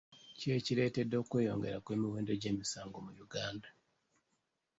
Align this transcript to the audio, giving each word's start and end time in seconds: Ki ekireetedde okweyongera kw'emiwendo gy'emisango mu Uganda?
Ki 0.37 0.47
ekireetedde 0.57 1.15
okweyongera 1.23 1.77
kw'emiwendo 1.85 2.31
gy'emisango 2.41 2.97
mu 3.05 3.11
Uganda? 3.25 3.67